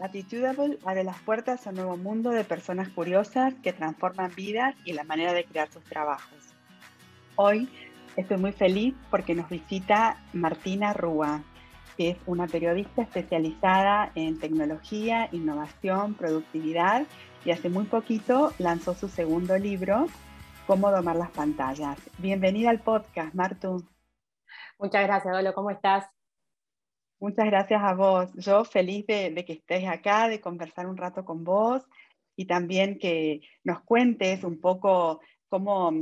[0.00, 4.92] Attitudable abre las puertas a un nuevo mundo de personas curiosas que transforman vidas y
[4.92, 6.54] la manera de crear sus trabajos.
[7.34, 7.68] Hoy
[8.16, 11.42] estoy muy feliz porque nos visita Martina Rúa,
[11.96, 17.04] que es una periodista especializada en tecnología, innovación, productividad
[17.44, 20.06] y hace muy poquito lanzó su segundo libro,
[20.68, 21.98] Cómo domar las pantallas.
[22.18, 23.88] Bienvenida al podcast, Martu.
[24.78, 25.54] Muchas gracias, Dolo.
[25.54, 26.04] ¿Cómo estás?
[27.20, 28.30] Muchas gracias a vos.
[28.34, 31.82] Yo feliz de, que estés acá, de conversar un rato con vos
[32.36, 35.92] y también que nos cuentes un poco cómo,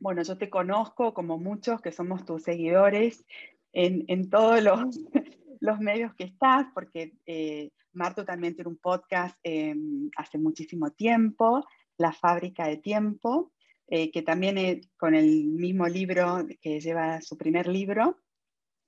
[0.00, 3.24] bueno, yo te conozco como muchos que somos tus seguidores
[3.72, 4.80] en, todos los,
[5.60, 11.64] los, medios que estás, porque eh, Marto también tiene un podcast em, hace muchísimo tiempo,
[11.98, 13.52] La Fábrica de Tiempo,
[13.86, 18.18] eh, que también con el mismo libro que lleva su primer libro,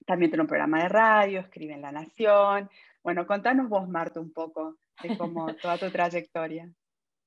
[0.04, 2.70] también tiene un programa de radio, escribe en La Nación.
[3.02, 6.70] Bueno, contanos vos, Marta, un poco de cómo toda tu trayectoria.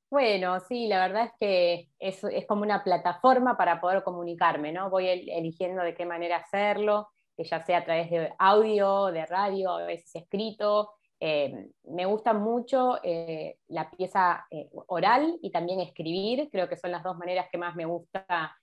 [0.10, 4.90] Bueno, sí, la verdad es que es, es, como una plataforma para poder comunicarme, ¿no?
[4.90, 9.72] Voy eligiendo de qué manera hacerlo, que ya sea a través de audio, de radio,
[9.72, 10.92] a veces escrito.
[11.20, 16.92] Eh, me gusta mucho eh, la pieza eh, oral y también escribir, creo que son
[16.92, 18.56] las dos maneras que más me gusta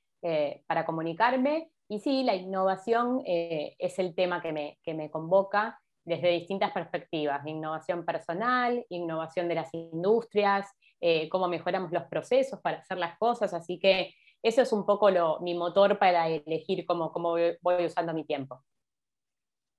[0.67, 1.69] para comunicarme.
[1.89, 6.73] Y sí, la innovación eh, es el tema que me, que me convoca desde distintas
[6.73, 10.67] perspectivas, innovación personal, innovación de las industrias,
[11.01, 15.09] eh, cómo mejoramos los procesos para hacer las cosas, así que eso es un poco
[15.41, 18.63] mi motor para elegir cómo, cómo voy usando mi tiempo.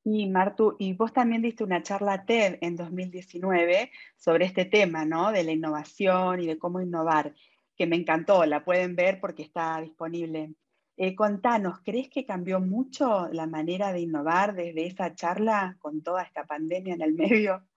[0.03, 5.31] Y Martu, y vos también diste una charla TED en 2019 sobre este tema, ¿no?
[5.31, 7.33] De la innovación y de cómo innovar,
[7.75, 10.53] que me encantó, la pueden ver porque está disponible
[10.97, 16.23] eh, contanos, ¿crees que cambió mucho la manera de innovar desde esa charla con toda
[16.23, 17.67] esta pandemia en el medio?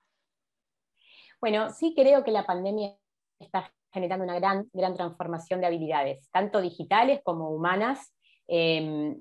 [1.41, 2.97] Bueno, sí creo que la pandemia
[3.39, 8.15] está generando una gran, gran transformación de habilidades, tanto digitales como humanas.
[8.47, 9.21] Em,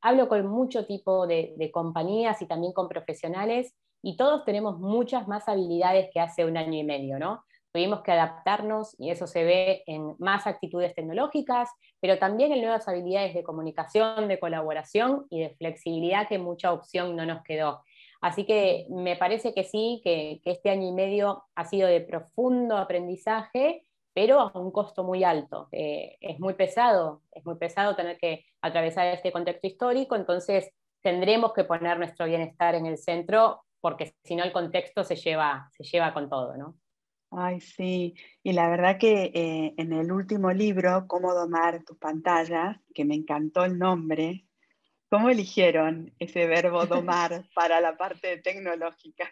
[0.00, 5.26] hablo con mucho tipo de, de compañías y también con profesionales y todos tenemos muchas
[5.26, 7.44] más habilidades que hace un año y medio, ¿no?
[7.72, 11.68] Tuvimos que adaptarnos y eso se ve en más actitudes tecnológicas,
[12.00, 17.14] pero también en nuevas habilidades de comunicación, de colaboración y de flexibilidad que mucha opción
[17.14, 17.82] no nos quedó.
[18.20, 22.76] Así que me parece que sí, que, este año y medio ha sido de profundo
[22.76, 25.68] aprendizaje, pero a un costo muy alto.
[25.70, 31.52] Eh, es muy pesado, es muy pesado tener que atravesar este contexto histórico, entonces tendremos
[31.52, 35.84] que poner nuestro bienestar en el centro, porque si no el contexto se lleva, se
[35.84, 36.74] lleva con todo, ¿no?
[37.30, 38.14] Ay, sí.
[38.42, 43.14] Y la verdad que eh, en el último libro, Cómo domar tus pantallas, que me
[43.14, 44.46] encantó el nombre,
[45.10, 49.30] ¿cómo eligieron ese verbo domar para la parte tecnológica?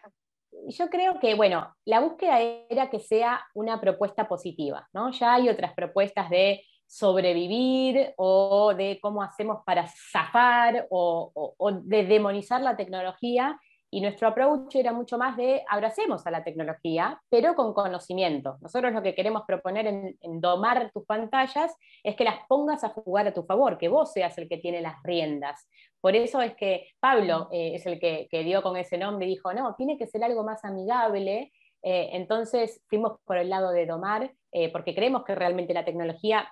[0.68, 5.10] Yo creo que, bueno, la búsqueda era que sea una propuesta positiva, ¿no?
[5.12, 12.04] Ya hay otras propuestas de sobrevivir o de cómo hacemos para zafar o, o de
[12.04, 13.58] demonizar la tecnología
[13.96, 18.58] y nuestro approach era mucho más de abracemos a la tecnología, pero con conocimiento.
[18.60, 21.74] Nosotros lo que queremos proponer en, domar tus pantallas
[22.04, 24.82] es que las pongas a jugar a tu favor, que vos seas el que tiene
[24.82, 25.66] las riendas.
[25.98, 29.54] Por eso es que Pablo eh, es el que, dio con ese nombre y dijo,
[29.54, 31.50] no, tiene que ser algo más amigable.
[31.82, 36.46] Eh, entonces fuimos por el lado de domar, eh, porque creemos que realmente la tecnología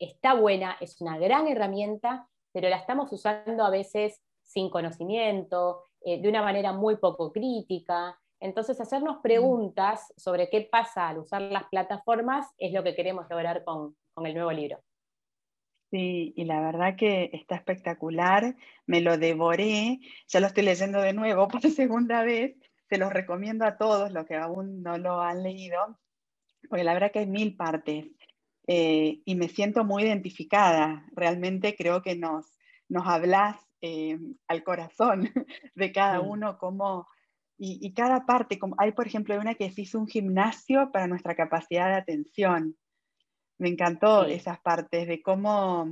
[0.00, 6.20] está buena, es una gran herramienta, pero la estamos usando a veces sin conocimiento, eh,
[6.20, 8.18] de una manera muy poco crítica.
[8.40, 9.22] Entonces, hacernos mm.
[9.22, 14.34] preguntas sobre qué pasa al usar las plataformas es lo que queremos lograr con, el
[14.34, 14.78] nuevo libro.
[15.90, 18.54] Sí, y la verdad que está espectacular,
[18.86, 22.56] me lo devoré, ya lo estoy leyendo de nuevo por segunda vez,
[22.88, 25.98] se los recomiendo a todos los que aún no lo han leído,
[26.68, 28.06] porque la verdad que hay mil partes
[28.66, 32.46] eh, y me siento muy identificada, realmente creo que nos,
[32.88, 34.18] nos hablas eh,
[34.48, 35.30] al corazón
[35.74, 37.08] de cada uno, como,
[37.56, 41.34] y, cada parte, como hay por ejemplo una que se hizo un gimnasio para nuestra
[41.34, 42.76] capacidad de atención.
[43.58, 45.86] Me encantó esas partes de cómo...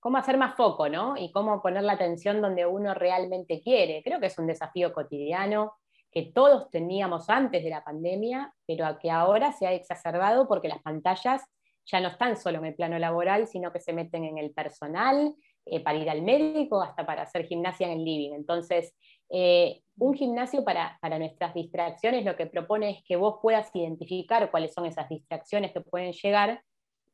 [0.00, 1.16] Cómo hacer más foco, ¿no?
[1.16, 4.02] Y cómo poner la atención donde uno realmente quiere.
[4.04, 5.74] Creo que es un desafío cotidiano
[6.12, 10.80] que todos teníamos antes de la pandemia, pero que ahora se ha exacerbado porque las
[10.80, 11.42] pantallas
[11.86, 15.34] ya no están solo en el plano laboral, sino que se meten en el personal,
[15.66, 18.32] eh, para ir al médico, hasta para hacer gimnasia en el living.
[18.34, 18.94] Entonces,
[19.30, 24.50] eh, un gimnasio para, para, nuestras distracciones lo que propone es que vos puedas identificar
[24.52, 26.62] cuáles son esas distracciones que pueden llegar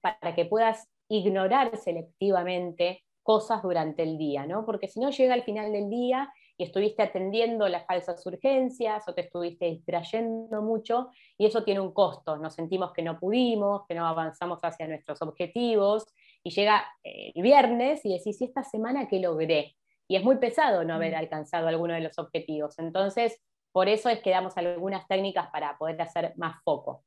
[0.02, 4.66] para que puedas ignorar selectivamente cosas durante el día, ¿no?
[4.66, 9.14] Porque si no llega al final del día y estuviste atendiendo las falsas urgencias o
[9.14, 11.08] te estuviste distrayendo mucho
[11.38, 12.36] y eso tiene un costo.
[12.36, 16.04] Nos sentimos que no pudimos, que no avanzamos hacia nuestros objetivos
[16.42, 19.76] y llega eh, el viernes y decís, ¿y esta semana qué logré?
[20.08, 21.18] Y es muy pesado no haber mm.
[21.18, 22.78] alcanzado alguno de los objetivos.
[22.78, 23.40] Entonces,
[23.72, 27.04] por eso es que damos algunas técnicas para poder hacer más foco.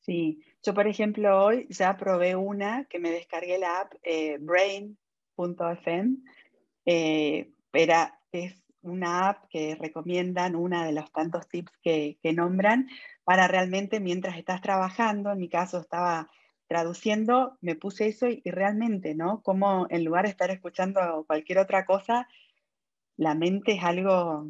[0.00, 6.16] Sí, yo por ejemplo hoy ya probé una que me descargué la app eh, brain.fm.
[6.86, 7.50] Eh,
[8.32, 12.88] es una app que recomiendan, una de los tantos tips que, nombran,
[13.24, 16.30] para realmente mientras estás trabajando, en mi caso estaba
[16.70, 19.42] traduciendo, me puse eso y, realmente, ¿no?
[19.42, 22.28] Como en lugar de estar escuchando cualquier otra cosa,
[23.16, 24.46] la mente es algo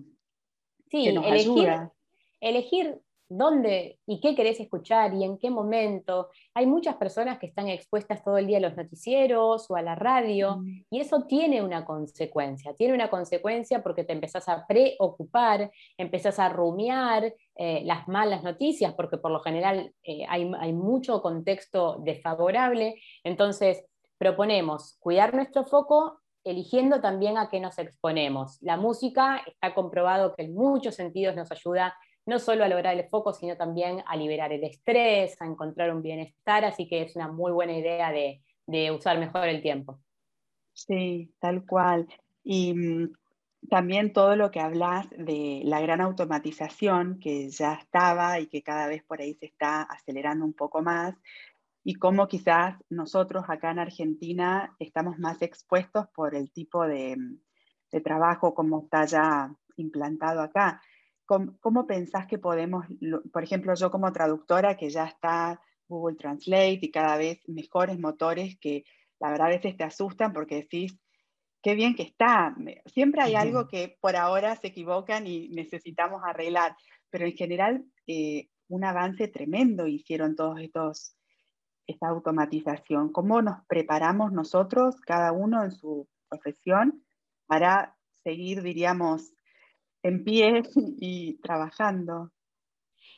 [0.91, 1.95] que nos ayuda.
[2.43, 3.01] Elegir
[3.31, 6.29] dónde y qué querés escuchar y en qué momento.
[6.53, 9.95] Hay muchas personas que están expuestas todo el día a los noticieros o a la
[9.95, 10.85] radio mm.
[10.91, 12.75] y eso tiene una consecuencia.
[12.75, 18.93] Tiene una consecuencia porque te empezás a preocupar, empezás a rumiar eh, las malas noticias
[18.95, 23.01] porque por lo general eh, hay, hay mucho contexto desfavorable.
[23.23, 23.85] Entonces,
[24.19, 28.59] proponemos cuidar nuestro foco eligiendo también a qué nos exponemos.
[28.61, 31.95] La música está comprobado que en muchos sentidos nos ayuda
[32.27, 36.03] no solo a lograr el foco, sino también a liberar el estrés, a encontrar un
[36.03, 38.43] bienestar, así que es una muy buena idea de,
[38.93, 40.01] usar mejor el tiempo.
[40.73, 42.07] Sí, tal cual.
[42.45, 43.13] Y mm,
[43.69, 48.87] también todo lo que hablas de la gran automatización que ya estaba y que cada
[48.87, 51.17] vez por ahí se está acelerando un poco más,
[51.83, 57.17] y cómo quizás nosotros acá en Argentina estamos más expuestos por el tipo de,
[57.91, 60.81] de trabajo como está ya implantado acá.
[61.61, 62.87] ¿Cómo, pensás que podemos,
[63.33, 68.59] por ejemplo, yo como traductora, que ya está Google Translate y cada vez mejores motores
[68.59, 68.85] que
[69.21, 70.99] la verdad a veces te asustan porque decís,
[71.63, 72.57] qué bien que está.
[72.87, 76.77] Siempre hay algo que por ahora se equivocan y necesitamos arreglar,
[77.11, 81.15] pero en general eh, un avance tremendo hicieron todos estos,
[81.87, 83.13] esta automatización.
[83.13, 87.05] ¿Cómo nos preparamos nosotros, cada uno en su profesión,
[87.47, 89.33] para seguir, diríamos,
[90.03, 90.63] en pie
[91.01, 92.31] y trabajando.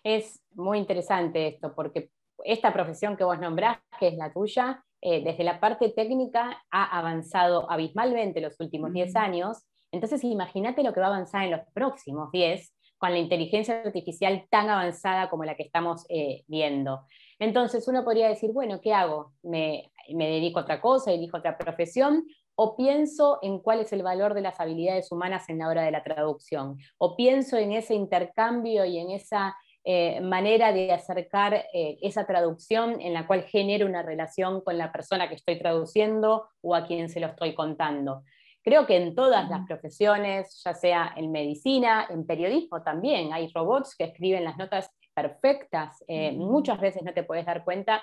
[0.05, 2.11] Es muy interesante esto, porque
[2.44, 6.99] esta profesión que vos nombrás, que es la tuya, eh, desde la parte técnica ha
[6.99, 9.64] avanzado abismalmente los últimos 10 años.
[9.90, 14.46] Entonces, imagínate lo que va a avanzar en los próximos 10 con la inteligencia artificial
[14.49, 17.05] tan avanzada como la que estamos eh, viendo.
[17.40, 19.32] Entonces, uno podría decir, bueno, ¿qué hago?
[19.43, 22.25] ¿Me, ¿Me dedico a otra cosa, elijo otra profesión?
[22.54, 25.90] O pienso en cuál es el valor de las habilidades humanas en la hora de
[25.90, 31.99] la traducción, o pienso en ese intercambio y en esa eh, manera de acercar eh,
[32.02, 36.76] esa traducción en la cual genero una relación con la persona que estoy traduciendo o
[36.76, 38.22] a quien se lo estoy contando.
[38.62, 43.96] Creo que en todas las profesiones, ya sea en medicina, en periodismo también, hay robots
[43.96, 46.04] que escriben las notas perfectas.
[46.06, 48.00] Eh, muchas veces no te puedes dar cuenta,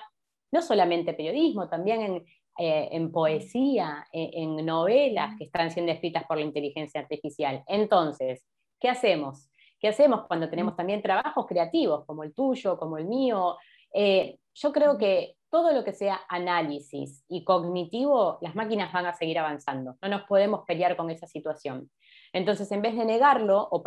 [0.52, 2.24] no solamente periodismo, también en,
[2.62, 7.64] eh, en poesía, eh, en novelas que están siendo escritas por la inteligencia artificial.
[7.66, 8.44] Entonces,
[8.78, 9.48] ¿qué hacemos?
[9.78, 13.56] ¿Qué hacemos cuando tenemos también trabajos creativos como el tuyo, como el mío?
[13.94, 19.14] Eh, yo creo que todo lo que sea análisis y cognitivo, las máquinas van a
[19.14, 19.96] seguir avanzando.
[20.02, 21.90] No nos podemos pelear con esa situación.
[22.30, 23.82] Entonces, en vez de negarlo o,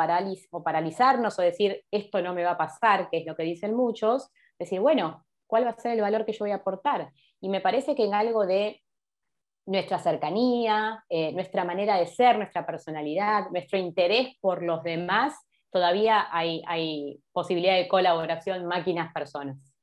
[0.52, 3.76] o paralizarnos o decir, esto no me va a pasar, que es lo que dicen
[3.76, 7.12] muchos, decir, bueno, ¿cuál va a ser el valor que yo voy a aportar?
[7.44, 8.82] Y me parece que en algo de
[9.66, 15.34] nuestra cercanía, eh, nuestra manera de ser, nuestra personalidad, nuestro interés por los demás,
[15.70, 19.76] todavía hay, hay posibilidad de colaboración máquinas-personas.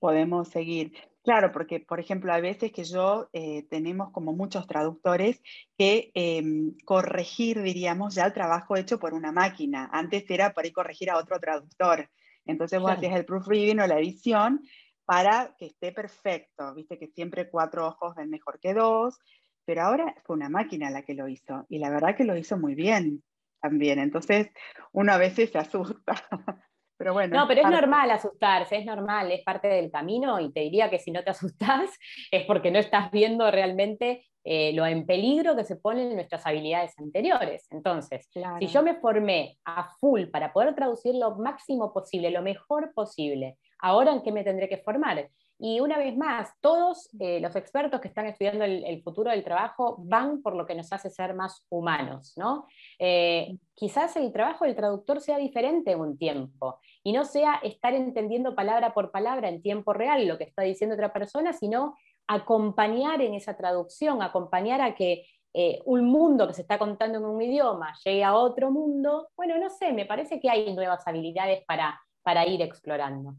[0.00, 0.92] Podemos seguir.
[1.22, 5.40] Claro, porque, por ejemplo, a veces que yo eh, tenemos como muchos traductores
[5.78, 9.88] que em, corregir, diríamos, ya el trabajo hecho por una máquina.
[9.92, 12.10] Antes era por ahí corregir a otro traductor.
[12.46, 14.60] Entonces vos hacías el proofreading o la edición
[15.10, 16.72] para que esté perfecto.
[16.72, 19.18] Viste que siempre cuatro ojos ven mejor que dos,
[19.64, 22.56] pero ahora fue una máquina la que lo hizo y la verdad que lo hizo
[22.56, 23.20] muy bien
[23.60, 23.98] también.
[23.98, 24.52] Entonces
[24.92, 26.14] uno a veces se asusta.
[26.96, 30.60] Pero bueno, no, pero es normal asustarse, es normal, es parte del camino y te
[30.60, 31.88] diría que si no te asustas
[32.30, 36.92] es porque no estás viendo realmente eh, lo en peligro que se ponen nuestras habilidades
[36.98, 37.66] anteriores.
[37.70, 42.92] Entonces, si yo me formé a full para poder traducir lo máximo posible, lo mejor
[42.94, 45.28] posible, ahora en qué me tendré que formar.
[45.62, 49.96] Y una vez más, todos eh, los expertos que están estudiando el, futuro del trabajo
[49.98, 52.66] van por lo que nos hace ser más humanos, ¿no?
[52.98, 58.54] Eh, quizás el trabajo del traductor sea diferente un tiempo y no sea estar entendiendo
[58.54, 61.94] palabra por palabra en tiempo real lo que está diciendo otra persona, sino
[62.26, 67.24] acompañar en esa traducción, acompañar a que eh, un mundo que se está contando en
[67.26, 71.64] un idioma llegue a otro mundo, bueno, no sé, me parece que hay nuevas habilidades
[71.66, 73.34] para, para ir explorando.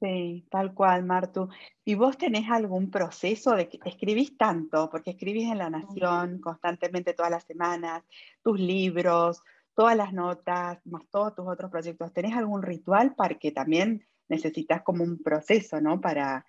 [0.00, 1.48] Sí, tal cual, Martu.
[1.84, 4.90] ¿Y vos tenés algún proceso de que escribís tanto?
[4.90, 8.04] Porque escribís en La Nación constantemente todas las semanas,
[8.42, 9.42] tus libros,
[9.74, 12.12] todas las notas, más todos tus otros proyectos.
[12.12, 16.00] ¿Tenés algún ritual para que también necesitas como un proceso, ¿no?
[16.00, 16.44] Para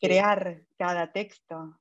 [0.00, 1.78] crear cada texto.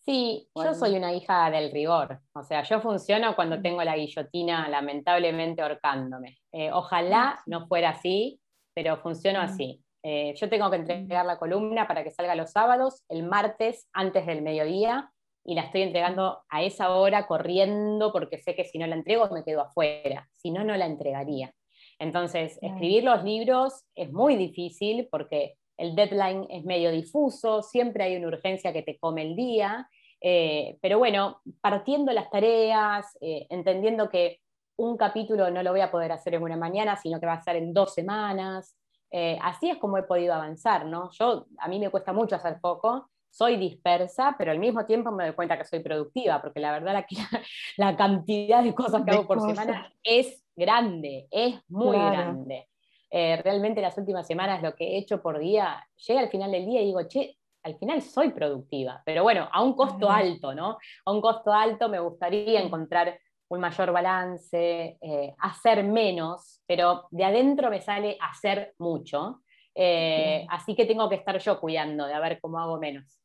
[0.00, 4.66] Sí, yo soy una hija del rigor, o sea, yo funciono cuando tengo la guillotina
[4.68, 6.38] lamentablemente ahorcándome.
[6.52, 8.40] Eh, ojalá no fuera así,
[8.74, 9.42] pero funciono mm.
[9.42, 9.82] así.
[10.02, 14.26] Eh, yo tengo que entregar la columna para que salga los sábados, el martes antes
[14.26, 15.12] del mediodía,
[15.44, 19.28] y la estoy entregando a esa hora corriendo porque sé que si no la entrego
[19.30, 21.52] me quedo afuera, si no, no la entregaría.
[21.98, 28.16] Entonces, escribir los libros es muy difícil porque el deadline es medio difuso, siempre hay
[28.16, 29.88] una urgencia que te come el día,
[30.20, 34.40] eh, pero bueno, partiendo las tareas, eh, entendiendo que
[34.80, 37.42] un capítulo no lo voy a poder hacer en una mañana, sino que va a
[37.42, 38.76] ser en dos semanas,
[39.10, 41.10] eh, así es como he podido avanzar, ¿no?
[41.12, 45.24] Yo, a mí me cuesta mucho hacer poco, soy dispersa, pero al mismo tiempo me
[45.24, 47.06] doy cuenta que soy productiva, porque la verdad la,
[47.76, 52.68] la cantidad de cosas que hago por semana es grande, es muy grande.
[53.10, 56.64] Eh, realmente las últimas semanas lo que he hecho por día, llega al final del
[56.64, 60.78] día y digo, che, al final soy productiva, pero bueno, a un costo alto, ¿no?
[61.04, 63.18] A un costo alto me gustaría encontrar
[63.50, 69.42] un mayor balance, eh, hacer menos, pero de adentro me sale hacer mucho.
[69.74, 73.20] Eh, así que tengo que estar yo cuidando de a ver cómo hago menos.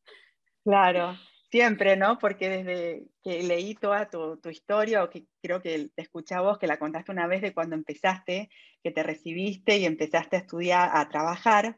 [0.64, 1.16] Claro,
[1.50, 2.18] Siempre, ¿no?
[2.18, 6.58] Porque desde que leí toda tu, historia, o que creo que te escuché a vos,
[6.58, 8.50] que la contaste una vez de cuando empezaste,
[8.82, 11.76] que te recibiste y empezaste a estudiar, a trabajar,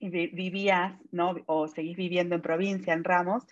[0.00, 1.36] y vivías, ¿no?
[1.46, 3.46] O seguís viviendo en provincia, en Ramos,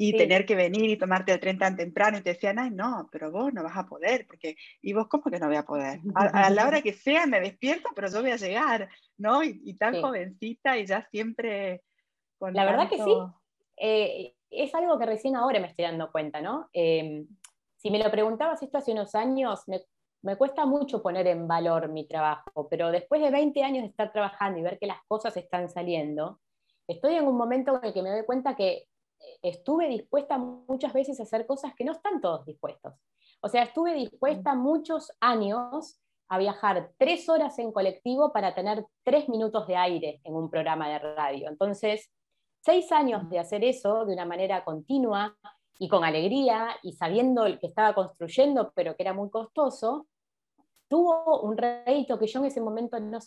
[0.00, 3.08] y tener que venir y tomarte el tren tan temprano, y te decían, ay, no,
[3.10, 5.98] pero vos no vas a poder, porque, ¿y vos cómo que no voy a poder?
[6.14, 9.42] A, la hora que sea me despierto, pero yo voy a llegar, ¿no?
[9.42, 11.82] Y, tan jovencita y ya siempre...
[12.38, 13.12] la verdad que sí.
[13.76, 16.68] Eh, es algo que recién ahora me estoy dando cuenta, ¿no?
[16.72, 17.26] Em,
[17.76, 22.06] si me lo preguntabas esto hace unos años, me, cuesta mucho poner en valor mi
[22.06, 25.68] trabajo, pero después de 20 años de estar trabajando y ver que las cosas están
[25.68, 26.38] saliendo,
[26.86, 28.86] estoy en un momento en el que me doy cuenta que eh,
[29.42, 32.94] estuve dispuesta muchas veces a hacer cosas que no están todos dispuestos.
[33.40, 39.28] O sea, estuve dispuesta muchos años a viajar tres horas en colectivo para tener tres
[39.28, 41.48] minutos de aire en un programa de radio.
[41.48, 42.10] Entonces,
[42.60, 45.36] seis años de hacer eso de una manera continua
[45.78, 50.06] y con alegría y sabiendo que estaba construyendo, pero que era muy costoso,
[50.88, 53.18] tuvo un rédito que yo en ese momento no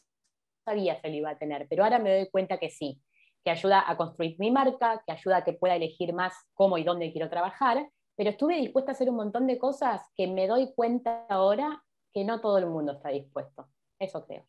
[0.65, 3.01] sabía si lo iba a tener, pero ahora me doy cuenta que sí,
[3.43, 6.83] que ayuda a construir mi marca, que ayuda a que pueda elegir más cómo y
[6.83, 10.73] dónde quiero trabajar, pero estuve dispuesta a hacer un montón de cosas que me doy
[10.75, 11.83] cuenta ahora
[12.13, 13.69] que no todo el mundo está dispuesto.
[13.99, 14.45] Eso creo.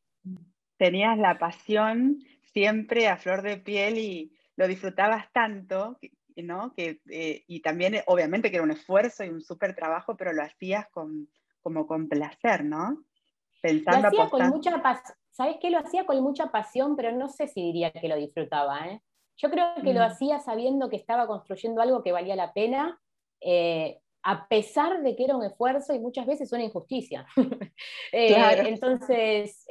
[0.76, 2.18] Tenías la pasión
[2.52, 5.98] siempre a flor de piel y, lo disfrutabas tanto,
[6.36, 6.72] ¿no?
[6.74, 10.42] Que, eh, y también, obviamente, que era un esfuerzo y un súper trabajo, pero lo
[10.42, 11.28] hacías con,
[11.60, 13.04] como con placer, ¿no?
[13.60, 15.16] Pensando, lo hacía con mucha pasión.
[15.32, 15.70] ¿Sabes qué?
[15.70, 18.86] Lo hacía con mucha pasión, pero no sé si diría que lo disfrutaba.
[18.86, 19.00] ¿eh?
[19.38, 20.04] Yo creo que lo mm.
[20.04, 23.00] hacía sabiendo que estaba construyendo algo que valía la pena,
[23.40, 27.26] eh, a pesar de que era un esfuerzo y muchas veces una injusticia.
[28.14, 28.36] Eh,
[28.68, 29.64] entonces,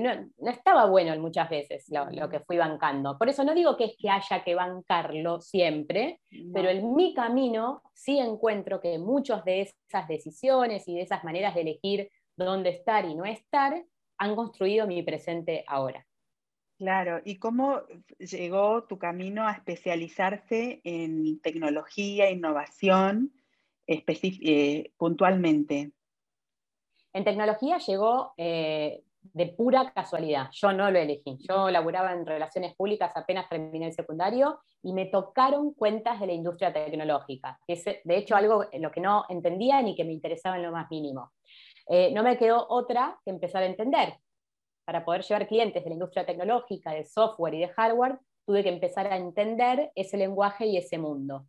[0.00, 3.18] no, estaba bueno muchas veces lo, que fui bancando.
[3.18, 6.20] Por eso no digo que es que haya que bancarlo siempre,
[6.54, 11.54] pero en mi camino sí encuentro que muchas de esas decisiones y de esas maneras
[11.54, 13.84] de elegir dónde estar y no estar
[14.22, 16.06] han construido mi presente ahora.
[16.78, 17.80] Claro, ¿y cómo
[18.18, 23.32] llegó tu camino a especializarse en tecnología, innovación?
[23.86, 25.90] eh, puntualmente?
[27.12, 30.50] En tecnología llegó eh, de pura casualidad.
[30.52, 31.36] Yo no lo elegí.
[31.40, 36.32] Yo laburaba en relaciones públicas apenas terminé el secundario y me tocaron cuentas de la
[36.32, 40.12] industria tecnológica, que es de hecho algo en lo que no entendía ni que me
[40.12, 41.32] interesaba en lo más mínimo.
[41.88, 44.14] Eh, no me quedó otra que empezar a entender.
[44.84, 48.68] Para poder llevar clientes de la industria tecnológica, de software y de hardware, tuve que
[48.68, 51.46] empezar a entender ese lenguaje y ese mundo.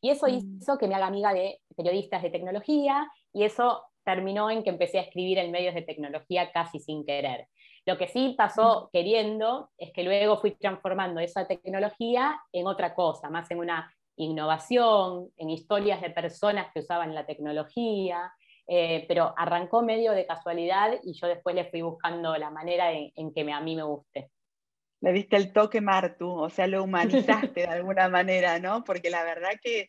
[0.00, 0.58] Y eso mm.
[0.58, 4.98] hizo que me haga amiga de periodistas de tecnología y eso terminó en que empecé
[4.98, 7.48] a escribir en medios de tecnología casi sin querer.
[7.86, 8.88] Lo que sí pasó mm.
[8.92, 15.30] queriendo es que luego fui transformando esa tecnología en otra cosa, más en una innovación,
[15.36, 18.32] en historias de personas que usaban la tecnología,
[18.72, 23.10] eh, pero arrancó medio de casualidad y yo después le fui buscando la manera en,
[23.16, 24.30] en que a mí me guste
[25.00, 28.84] le diste el toque Martu, o sea, lo humanizaste de alguna manera, ¿no?
[28.84, 29.88] Porque la verdad que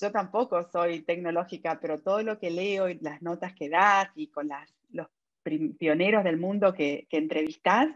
[0.00, 4.28] yo tampoco soy tecnológica, pero todo lo que leo y las notas que das y
[4.28, 5.08] con las, los
[5.78, 7.88] pioneros del mundo que, que entrevistás,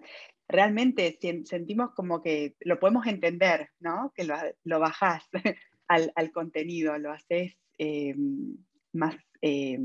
[0.49, 4.13] realmente sentimos como que lo podemos entender, ¿no?
[4.15, 5.29] Que lo, lo bajás
[5.89, 8.15] al, al, contenido, lo haces eh,
[8.93, 9.79] más eh,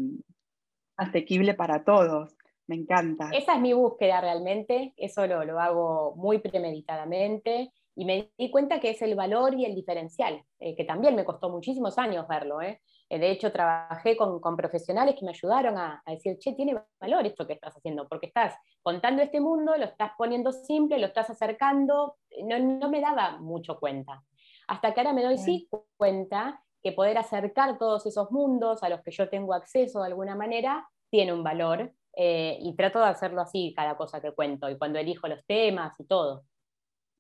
[1.02, 2.36] asequible para todos.
[2.68, 3.30] Me encanta.
[3.34, 8.80] Esa es mi búsqueda realmente, eso lo, lo hago muy premeditadamente y me di cuenta
[8.80, 12.62] que es el valor y el diferencial, eh, que también me costó muchísimos años verlo.
[12.62, 12.82] ¿eh?
[13.10, 16.82] Eh, de hecho, trabajé con, con, profesionales que me ayudaron a, a, decir, che, tiene
[17.00, 21.08] valor esto que estás haciendo, porque estás contando este mundo, lo estás poniendo simple, lo
[21.08, 22.16] estás acercando,
[22.46, 24.24] no, no me daba mucho cuenta.
[24.68, 25.68] Hasta que ahora me doy sí
[25.98, 30.36] cuenta que poder acercar todos esos mundos a los que yo tengo acceso de alguna
[30.36, 34.78] manera tiene un valor eh, y trato de hacerlo así cada cosa que cuento y
[34.78, 36.46] cuando elijo los temas y todo.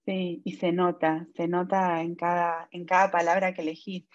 [0.06, 4.08] Sí, y se nota, se nota en cada, en cada palabra que elegís.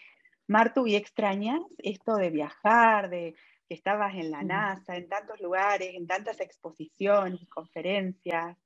[0.49, 3.35] Martu, ¿y extrañas esto de viajar, de
[3.69, 8.57] que estabas en la NASA, en tantos lugares, en tantas exposiciones, conferencias?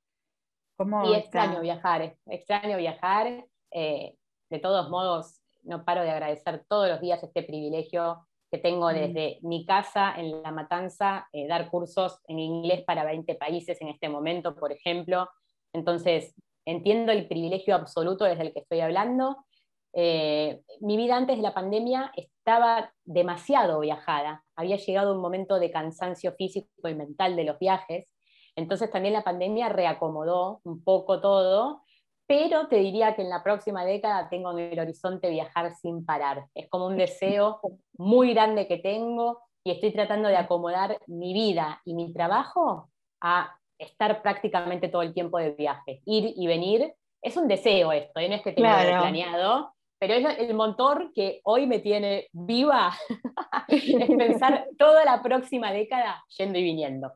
[0.77, 3.47] ¿Cómo y extraño viajar, extraño viajar.
[3.71, 4.17] Eh,
[4.49, 8.95] de todos modos, no paro de agradecer todos los días este privilegio que tengo mm.
[8.95, 13.89] desde mi casa en La Matanza, eh, dar cursos en inglés para 20 países en
[13.89, 15.29] este momento, por ejemplo.
[15.73, 16.35] Entonces,
[16.67, 19.45] entiendo el privilegio absoluto desde el que estoy hablando.
[19.93, 24.45] Eh, mi vida antes de la pandemia estaba demasiado viajada.
[24.57, 28.09] Había llegado un momento de cansancio físico y mental de los viajes.
[28.57, 31.83] Entonces también la pandemia reacomodó un poco todo
[32.31, 36.47] pero te diría que en la próxima década tengo en el horizonte viajar sin parar.
[36.55, 37.61] Es como un deseo
[37.99, 42.89] muy grande que tengo y estoy tratando de acomodar mi vida y mi trabajo
[43.21, 46.95] a estar prácticamente todo el tiempo de viaje, ir y venir.
[47.21, 48.29] Es un deseo esto, ¿eh?
[48.29, 52.93] no es que tenga planeado, pero es el motor que hoy me tiene viva,
[53.67, 57.11] es pensar toda la próxima década yendo y viniendo.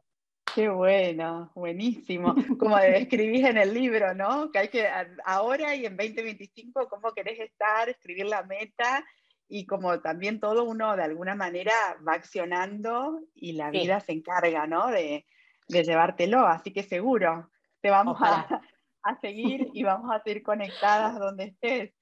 [0.54, 2.34] Qué bueno, buenísimo.
[2.60, 4.52] Como describís en el libro, ¿no?
[4.52, 4.86] Que hay que
[5.24, 9.04] ahora y en 2025, cómo querés estar, escribir la meta
[9.48, 11.72] y como también todo uno de alguna manera
[12.06, 14.86] va accionando y la vida se encarga, ¿no?
[14.86, 15.26] De,
[15.68, 16.46] de, llevártelo.
[16.46, 18.46] Así que seguro te vamos a,
[19.02, 21.94] a, seguir y vamos a seguir conectadas donde estés.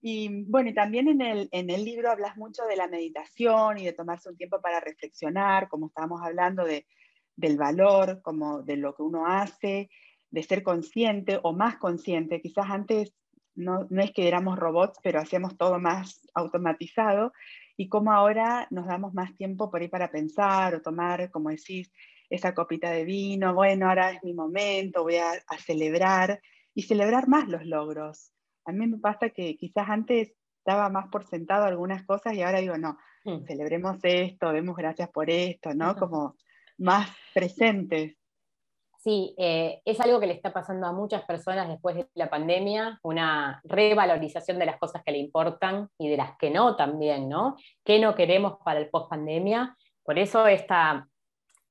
[0.00, 3.84] Y bueno, y también en el, en el libro hablas mucho de la meditación y
[3.84, 6.86] de tomarse un tiempo para reflexionar, como estábamos hablando de
[7.38, 9.90] del valor, como de lo que uno hace,
[10.30, 12.42] de ser consciente o más consciente.
[12.42, 13.14] Quizás antes
[13.54, 17.32] no, no, es que éramos robots, pero hacíamos todo más automatizado
[17.76, 21.92] y como ahora nos damos más tiempo por ahí para pensar o tomar, como decís,
[22.28, 26.40] esa copita de vino, bueno, ahora es mi momento, voy a, a celebrar
[26.74, 28.32] y celebrar más los logros.
[28.64, 30.34] A mí me pasa que quizás antes
[30.66, 33.44] daba más por sentado algunas cosas y ahora digo, no, mm.
[33.46, 35.94] celebremos esto, demos gracias por esto, ¿no?
[35.96, 36.34] Como
[36.78, 38.16] más presentes.
[38.98, 42.98] Sí, eh, es algo que le está pasando a muchas personas después de la pandemia,
[43.04, 47.56] una revalorización de las cosas que le importan y de las que no también, ¿no?
[47.84, 49.76] ¿Qué no queremos para el post-pandemia?
[50.02, 51.06] Por eso esta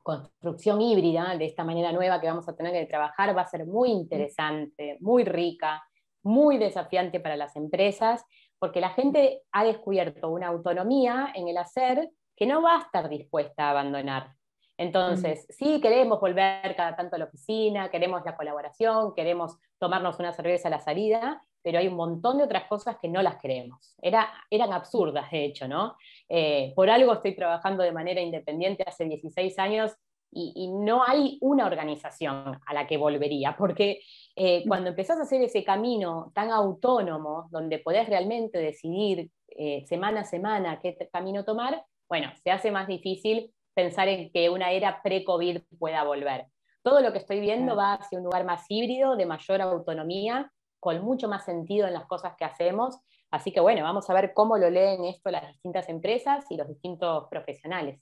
[0.01, 3.65] construcción híbrida, de esta manera nueva que vamos a tener que trabajar, va a ser
[3.65, 5.83] muy interesante, muy rica,
[6.23, 8.23] muy desafiante para las empresas,
[8.57, 13.09] porque la gente ha descubierto una autonomía en el hacer que no va a estar
[13.09, 14.36] dispuesta a abandonar.
[14.77, 20.33] Entonces, sí queremos volver cada tanto a la oficina, queremos la colaboración, queremos tomarnos una
[20.33, 23.95] cerveza a la salida, pero hay un montón de otras cosas que no las queremos.
[24.01, 25.97] Era, eran absurdas, de hecho, ¿no?
[26.29, 29.95] Eh, por algo estoy trabajando de manera independiente hace 16 años
[30.31, 34.01] y, no hay una organización a la que volvería, porque
[34.35, 40.21] eh, cuando empezás a hacer ese camino tan autónomo, donde podés realmente decidir eh, semana
[40.21, 45.03] a semana qué camino tomar, bueno, se hace más difícil pensar en que una era
[45.03, 46.47] pre-COVID pueda volver.
[46.81, 50.99] Todo lo que estoy viendo va hacia un lugar más híbrido, de mayor autonomía, con
[51.03, 52.99] mucho más sentido en las cosas que hacemos.
[53.29, 56.67] Así que bueno, vamos a ver cómo lo leen esto las distintas empresas y los
[56.67, 58.01] distintos profesionales.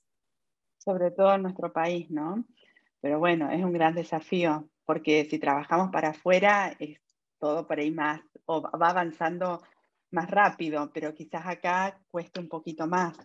[0.77, 2.45] Sobre todo en nuestro país, ¿no?
[3.01, 7.01] Pero bueno, es un gran desafío, porque si trabajamos para afuera, es
[7.37, 9.61] todo por ahí más, o va avanzando
[10.11, 13.17] más rápido, pero quizás acá cuesta un poquito más.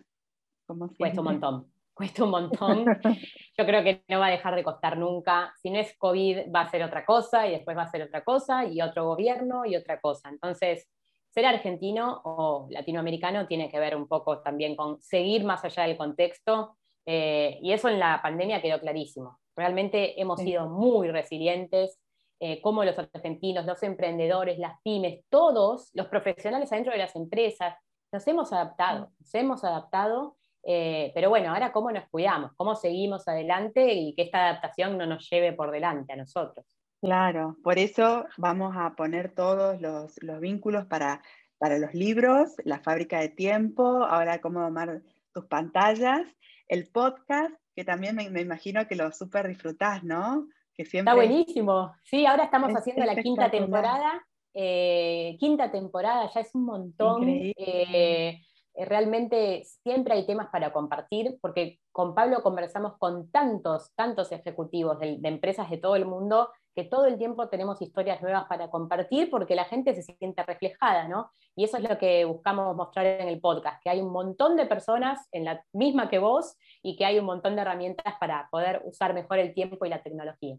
[0.97, 2.85] Cuesta un montón cuesta un montón.
[3.57, 5.53] Yo creo que no va a dejar de costar nunca.
[5.61, 8.23] Si no es COVID, va a ser otra cosa y después va a ser otra
[8.23, 10.29] cosa y otro gobierno y otra cosa.
[10.29, 10.89] Entonces,
[11.29, 15.95] ser argentino o latinoamericano tiene que ver un poco también con seguir más allá del
[15.95, 16.75] contexto.
[17.05, 19.39] Eh, y eso en la pandemia quedó clarísimo.
[19.55, 21.99] Realmente hemos sido muy resilientes,
[22.39, 27.75] eh, como los argentinos, los emprendedores, las pymes, todos los profesionales adentro de las empresas,
[28.11, 33.27] nos hemos adaptado, nos hemos adaptado, eh, pero bueno, ahora cómo nos cuidamos, cómo seguimos
[33.27, 36.65] adelante y que esta adaptación no nos lleve por delante a nosotros.
[37.01, 41.23] Claro, por eso vamos a poner todos los, vínculos para,
[41.57, 45.01] para los libros, la fábrica de tiempo, ahora cómo tomar
[45.33, 46.21] tus pantallas,
[46.67, 50.47] el podcast, que también me, imagino que lo súper disfrutás, ¿no?
[50.75, 51.11] Que siempre...
[51.11, 51.91] Está buenísimo.
[52.03, 54.23] Sí, ahora estamos haciendo la quinta temporada.
[54.53, 57.23] Eh, quinta temporada, ya es un montón.
[57.27, 58.41] Eh,
[58.75, 65.19] realmente siempre hay temas para compartir, porque con Pablo conversamos con tantos, tantos ejecutivos de,
[65.23, 69.55] empresas de todo el mundo que todo el tiempo tenemos historias nuevas para compartir porque
[69.55, 71.29] la gente se siente reflejada, ¿no?
[71.53, 74.65] Y eso es lo que buscamos mostrar en el podcast, que hay un montón de
[74.65, 78.81] personas en la misma que vos y que hay un montón de herramientas para poder
[78.85, 80.57] usar mejor el tiempo y la tecnología.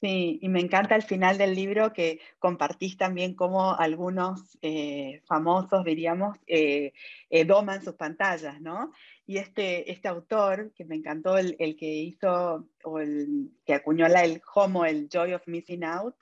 [0.00, 5.84] Sí, y me encanta el final del libro que compartís también cómo algunos eh, famosos,
[5.84, 6.92] diríamos, eh,
[7.30, 8.92] eh, doman sus pantallas, ¿no?
[9.26, 14.24] Y este, este autor, que me encantó, el, que hizo, o el que acuñó la,
[14.24, 16.16] el Homo, el Joy of Missing Out,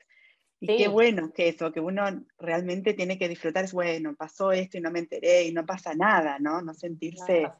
[0.61, 2.04] y qué bueno que eso, que uno
[2.38, 5.92] realmente tiene que disfrutar, es bueno, pasó esto y no me enteré y no pasa
[5.94, 6.62] nada, ¿no?
[6.62, 7.50] No sentirse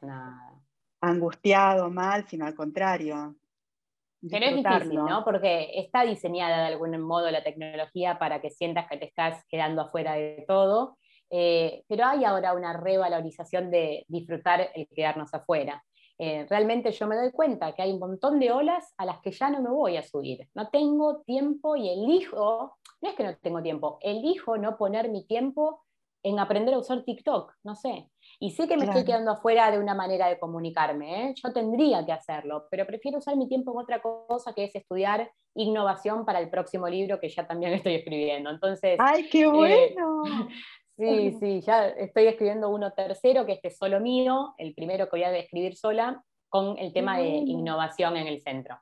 [1.01, 3.35] angustiado, mal, sino al contrario.
[4.29, 5.23] Pero es difícil, ¿no?
[5.23, 9.81] Porque está diseñada de algún modo la tecnología para que sientas que te estás quedando
[9.81, 10.97] afuera de todo,
[11.29, 15.83] eh, pero hay ahora una revalorización de disfrutar el quedarnos afuera.
[16.19, 19.31] Eh, realmente yo me doy cuenta que hay un montón de olas a las que
[19.31, 20.47] ya no me voy a subir.
[20.53, 25.25] No tengo tiempo y elijo, no es que no tengo tiempo, elijo no poner mi
[25.25, 25.83] tiempo
[26.23, 28.09] en aprender a usar TikTok, no sé.
[28.39, 31.33] Y sé que me estoy quedando afuera de una manera de comunicarme, ¿eh?
[31.35, 35.31] yo tendría que hacerlo, pero prefiero usar mi tiempo en otra cosa que es estudiar
[35.55, 38.49] innovación para el próximo libro que ya también estoy escribiendo.
[38.49, 40.23] Entonces, ¡ay, qué eh, bueno!
[40.97, 45.17] sí, sí, ya estoy escribiendo uno tercero, que este es solo mío, el primero que
[45.17, 48.77] voy a escribir sola, con el tema de innovación en el centro.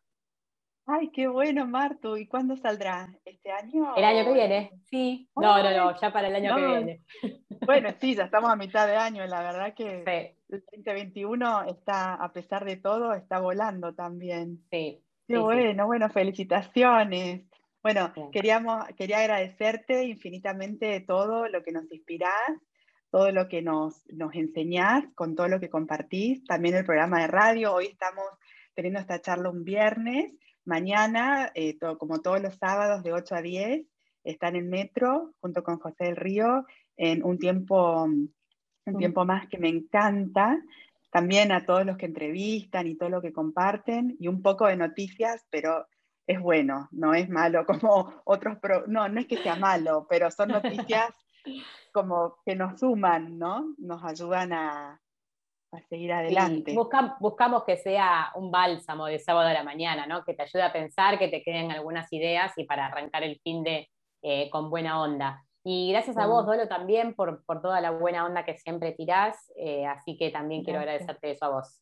[0.94, 2.18] Ay, qué bueno, Martu.
[2.18, 3.08] ¿Y cuándo saldrá?
[3.24, 3.96] ¿Este año?
[3.96, 5.30] El año que viene, sí.
[5.38, 7.02] No, no, no, ya para el año que viene.
[7.64, 9.24] Bueno, sí, ya estamos a mitad de año.
[9.28, 10.04] La verdad que
[10.50, 14.64] el 2021 está, a pesar de todo, está volando también.
[14.72, 15.00] Sí.
[15.28, 17.44] Qué bueno, bueno, felicitaciones.
[17.84, 22.52] Bueno, queríamos, quería agradecerte infinitamente todo lo que nos inspirás,
[23.12, 27.28] todo lo que nos, nos enseñás, con todo lo que compartís, también el programa de
[27.28, 27.76] radio.
[27.76, 28.26] Hoy estamos
[28.74, 30.34] teniendo esta charla un viernes
[30.66, 33.86] Mañana, eh, como todos los sábados de 8 a 10,
[34.24, 36.66] están en Metro junto con José del Río
[36.98, 40.62] en un tiempo, un tiempo más que me encanta.
[41.12, 44.78] También a todos los que entrevistan y todo lo que comparten y un poco de
[44.78, 45.88] noticias, pero
[46.28, 50.50] es bueno, no es malo como otros, no, no es que sea malo, pero son
[50.50, 51.10] noticias
[51.94, 53.74] como que nos suman, ¿no?
[53.78, 55.02] Nos ayudan a,
[55.72, 56.76] a seguir adelante.
[57.20, 60.24] buscamos que sea un bálsamo de sábado a la mañana, ¿no?
[60.24, 63.64] que te ayude a pensar, que te queden algunas ideas y para arrancar el fin
[63.64, 63.90] de
[64.22, 65.44] eh, con buena onda.
[65.64, 69.86] Y gracias a vos, Dolo, también por, toda la buena onda que siempre tirás, eh,
[69.86, 71.82] así que también quiero agradecerte eso a vos.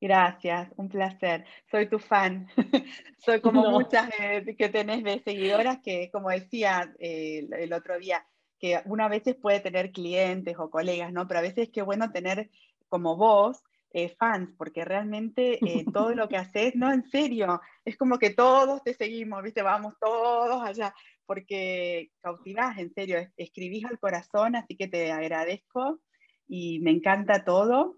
[0.00, 1.46] Gracias, un placer.
[1.70, 2.48] Soy tu fan.
[3.18, 4.10] Soy como muchas
[4.58, 8.26] que tenés de seguidoras que, como decía eh, el otro día,
[8.58, 11.26] que una veces puede tener clientes o colegas, ¿no?
[11.26, 12.50] Pero a veces es que bueno tener
[12.94, 17.96] como vos, eh, fans, porque realmente eh, todo lo que haces, no, en serio, es
[17.96, 19.62] como que todos te seguimos, ¿viste?
[19.62, 20.94] Vamos todos allá,
[21.26, 25.98] porque cautivás, en serio, escribís al corazón, así que te agradezco
[26.46, 27.96] y me encanta todo.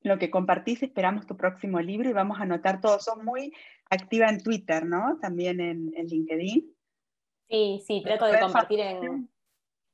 [0.00, 2.98] Lo que compartís, esperamos tu próximo libro y vamos a anotar todo.
[3.00, 3.52] Sos muy
[3.90, 5.18] activa en Twitter, ¿no?
[5.20, 6.74] También en, en LinkedIn.
[7.50, 9.28] Sí, sí, trato de compartir en,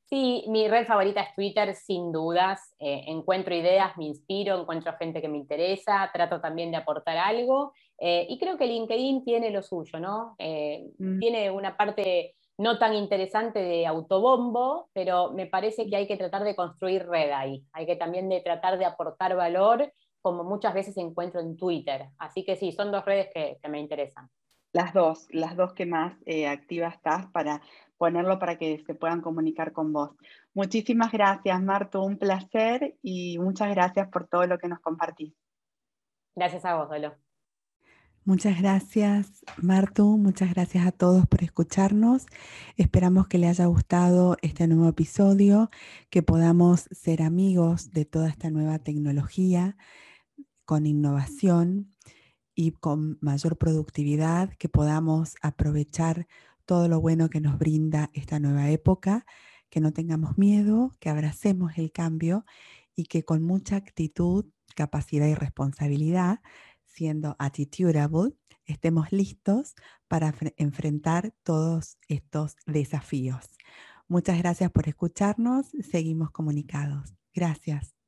[0.09, 2.73] Sí, mi red favorita es Twitter, sin dudas.
[2.79, 7.73] Eh, encuentro ideas, me inspiro, encuentro gente que me interesa, trato también de aportar algo.
[7.99, 10.33] Eh, y creo que LinkedIn tiene lo suyo, ¿no?
[10.39, 11.19] Eh, mm.
[11.19, 16.43] Tiene una parte no tan interesante de autobombo, pero me parece que hay que tratar
[16.43, 17.63] de construir red ahí.
[17.71, 19.93] Hay que también de tratar de aportar valor,
[20.23, 22.07] como muchas veces encuentro en Twitter.
[22.17, 24.27] Así que sí, son dos redes que, que me interesan.
[24.73, 26.13] Las dos, las dos que más
[26.47, 27.61] activas estás para
[27.99, 30.11] ponerlo para que se puedan comunicar con vos.
[30.55, 35.33] Muchísimas gracias, Marto, un placer y muchas gracias por todo lo que nos compartís.
[36.33, 37.13] Gracias a vos, Dolo.
[38.23, 40.17] Muchas gracias, Martu.
[40.17, 42.25] Muchas gracias a todos por escucharnos.
[42.77, 45.69] Esperamos que les haya gustado este nuevo episodio,
[46.09, 49.75] que podamos ser amigos de toda esta nueva tecnología
[50.63, 51.95] con innovación
[52.55, 56.27] y con mayor productividad, que podamos aprovechar
[56.69, 59.25] todo lo bueno que nos brinda esta nueva época,
[59.71, 62.45] que no tengamos miedo, que abracemos el cambio
[62.95, 66.41] y que con mucha actitud, capacidad y responsabilidad,
[66.85, 69.73] siendo attitudeable, estemos listos
[70.07, 73.49] para enfrentar todos estos desafíos.
[74.07, 75.71] Muchas gracias por escucharnos.
[75.81, 77.15] Seguimos comunicados.
[77.33, 77.98] Gracias.